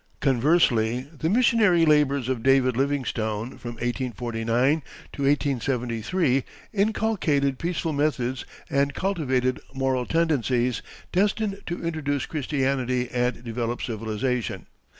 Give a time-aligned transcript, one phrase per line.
[0.19, 4.81] Conversely the missionary labors of David Livingstone, from 1849
[5.13, 6.43] to 1873,
[6.73, 14.65] inculcated peaceful methods and cultivated moral tendencies destined to introduce Christianity and develop civilization.